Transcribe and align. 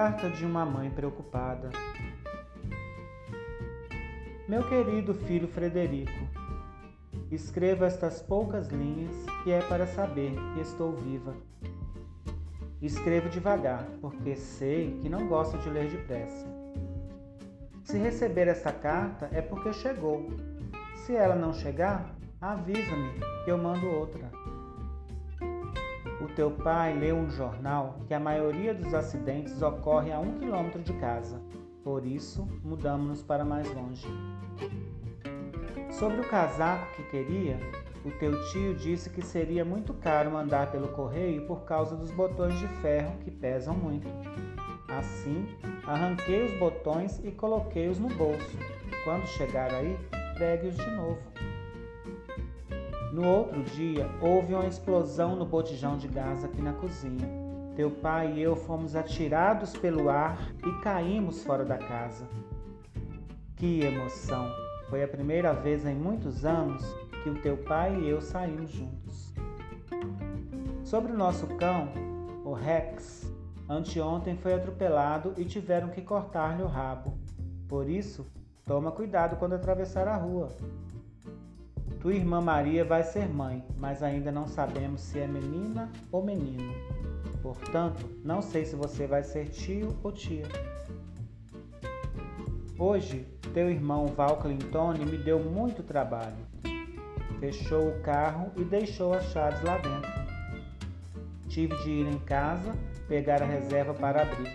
Carta 0.00 0.30
de 0.30 0.46
uma 0.46 0.64
mãe 0.64 0.88
preocupada. 0.88 1.70
Meu 4.48 4.62
querido 4.68 5.12
filho 5.12 5.48
Frederico, 5.48 6.12
escrevo 7.32 7.84
estas 7.84 8.22
poucas 8.22 8.68
linhas 8.68 9.26
que 9.42 9.50
é 9.50 9.60
para 9.62 9.88
saber 9.88 10.36
que 10.54 10.60
estou 10.60 10.92
viva. 10.92 11.34
Escrevo 12.80 13.28
devagar, 13.28 13.88
porque 14.00 14.36
sei 14.36 15.00
que 15.00 15.08
não 15.08 15.26
gosto 15.26 15.58
de 15.58 15.68
ler 15.68 15.90
depressa. 15.90 16.46
Se 17.82 17.98
receber 17.98 18.46
esta 18.46 18.70
carta 18.70 19.28
é 19.32 19.42
porque 19.42 19.72
chegou. 19.72 20.28
Se 20.94 21.16
ela 21.16 21.34
não 21.34 21.52
chegar, 21.52 22.14
avisa-me 22.40 23.14
que 23.44 23.50
eu 23.50 23.58
mando 23.58 23.84
outra. 23.88 24.30
O 26.28 26.34
teu 26.34 26.50
pai 26.50 26.96
leu 26.96 27.16
um 27.16 27.30
jornal 27.30 27.96
que 28.06 28.14
a 28.14 28.20
maioria 28.20 28.74
dos 28.74 28.94
acidentes 28.94 29.60
ocorre 29.62 30.12
a 30.12 30.20
um 30.20 30.38
quilômetro 30.38 30.82
de 30.82 30.92
casa. 30.94 31.40
Por 31.82 32.04
isso, 32.04 32.46
mudamos-nos 32.62 33.22
para 33.22 33.44
mais 33.44 33.72
longe. 33.74 34.06
Sobre 35.90 36.20
o 36.20 36.28
casaco 36.28 36.94
que 36.94 37.02
queria, 37.04 37.58
o 38.04 38.10
teu 38.12 38.32
tio 38.50 38.74
disse 38.74 39.10
que 39.10 39.22
seria 39.22 39.64
muito 39.64 39.94
caro 39.94 40.30
mandar 40.30 40.70
pelo 40.70 40.88
correio 40.88 41.46
por 41.46 41.64
causa 41.64 41.96
dos 41.96 42.10
botões 42.10 42.56
de 42.58 42.68
ferro 42.80 43.18
que 43.24 43.30
pesam 43.30 43.74
muito. 43.74 44.06
Assim, 44.88 45.46
arranquei 45.84 46.44
os 46.44 46.58
botões 46.58 47.20
e 47.24 47.32
coloquei-os 47.32 47.98
no 47.98 48.08
bolso. 48.08 48.56
Quando 49.02 49.26
chegar 49.26 49.72
aí, 49.74 49.98
pregue-os 50.34 50.76
de 50.76 50.90
novo. 50.90 51.18
No 53.12 53.26
outro 53.26 53.62
dia, 53.62 54.06
houve 54.20 54.52
uma 54.52 54.66
explosão 54.66 55.34
no 55.34 55.46
botijão 55.46 55.96
de 55.96 56.06
gás 56.06 56.44
aqui 56.44 56.60
na 56.60 56.74
cozinha. 56.74 57.26
Teu 57.74 57.90
pai 57.90 58.34
e 58.34 58.42
eu 58.42 58.54
fomos 58.54 58.94
atirados 58.94 59.72
pelo 59.72 60.10
ar 60.10 60.52
e 60.66 60.82
caímos 60.82 61.42
fora 61.42 61.64
da 61.64 61.78
casa. 61.78 62.28
Que 63.56 63.80
emoção! 63.80 64.46
Foi 64.90 65.02
a 65.02 65.08
primeira 65.08 65.54
vez 65.54 65.86
em 65.86 65.94
muitos 65.94 66.44
anos 66.44 66.84
que 67.22 67.30
o 67.30 67.40
teu 67.40 67.56
pai 67.56 67.98
e 67.98 68.08
eu 68.08 68.20
saímos 68.20 68.70
juntos. 68.70 69.32
Sobre 70.84 71.12
o 71.12 71.16
nosso 71.16 71.46
cão, 71.56 71.88
o 72.44 72.52
Rex, 72.52 73.32
anteontem 73.68 74.36
foi 74.36 74.54
atropelado 74.54 75.32
e 75.36 75.44
tiveram 75.44 75.88
que 75.88 76.02
cortar-lhe 76.02 76.62
o 76.62 76.66
rabo. 76.66 77.16
Por 77.68 77.88
isso, 77.88 78.26
toma 78.66 78.92
cuidado 78.92 79.36
quando 79.36 79.54
atravessar 79.54 80.06
a 80.08 80.16
rua. 80.16 80.48
Tua 82.00 82.14
irmã 82.14 82.40
Maria 82.40 82.84
vai 82.84 83.02
ser 83.02 83.28
mãe, 83.28 83.64
mas 83.76 84.04
ainda 84.04 84.30
não 84.30 84.46
sabemos 84.46 85.00
se 85.00 85.18
é 85.18 85.26
menina 85.26 85.90
ou 86.12 86.22
menino. 86.22 86.72
Portanto, 87.42 88.08
não 88.24 88.40
sei 88.40 88.64
se 88.64 88.76
você 88.76 89.06
vai 89.06 89.24
ser 89.24 89.48
tio 89.48 89.96
ou 90.02 90.12
tia. 90.12 90.46
Hoje, 92.78 93.26
teu 93.52 93.68
irmão 93.68 94.06
Val 94.06 94.36
Clintone 94.36 95.04
me 95.04 95.18
deu 95.18 95.40
muito 95.40 95.82
trabalho. 95.82 96.36
Fechou 97.40 97.88
o 97.88 98.00
carro 98.02 98.52
e 98.56 98.62
deixou 98.62 99.12
as 99.12 99.24
chaves 99.32 99.60
lá 99.62 99.78
dentro. 99.78 100.10
Tive 101.48 101.76
de 101.82 101.90
ir 101.90 102.06
em 102.06 102.18
casa 102.20 102.76
pegar 103.08 103.42
a 103.42 103.46
reserva 103.46 103.92
para 103.92 104.22
abrir. 104.22 104.52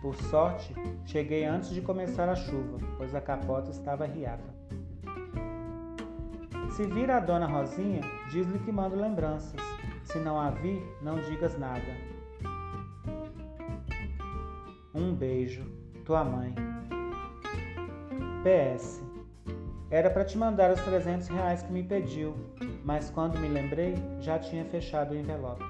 Por 0.00 0.14
sorte, 0.14 0.72
cheguei 1.04 1.44
antes 1.44 1.68
de 1.70 1.82
começar 1.82 2.28
a 2.30 2.34
chuva, 2.34 2.78
pois 2.96 3.14
a 3.14 3.20
capota 3.20 3.70
estava 3.70 4.06
riada. 4.06 4.57
Se 6.70 6.86
vir 6.86 7.10
a 7.10 7.20
dona 7.20 7.46
Rosinha, 7.46 8.00
diz-lhe 8.30 8.58
que 8.60 8.70
mando 8.70 8.96
lembranças. 8.96 9.60
Se 10.04 10.18
não 10.18 10.38
a 10.38 10.50
vi, 10.50 10.82
não 11.02 11.16
digas 11.16 11.58
nada. 11.58 11.82
Um 14.94 15.14
beijo, 15.14 15.64
tua 16.04 16.24
mãe. 16.24 16.54
PS. 18.42 19.02
Era 19.90 20.10
para 20.10 20.24
te 20.24 20.36
mandar 20.36 20.70
os 20.70 20.80
300 20.80 21.28
reais 21.28 21.62
que 21.62 21.72
me 21.72 21.82
pediu, 21.82 22.34
mas 22.84 23.10
quando 23.10 23.38
me 23.38 23.48
lembrei, 23.48 23.94
já 24.20 24.38
tinha 24.38 24.64
fechado 24.66 25.12
o 25.12 25.16
envelope. 25.16 25.64